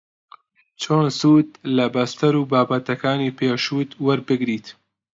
چۆن 0.81 1.05
سوود 1.19 1.49
لە 1.75 1.85
بەستەر 1.93 2.33
و 2.37 2.47
بابەتەکانی 2.51 3.35
پێشووت 3.39 3.89
وەربگریت 4.05 4.67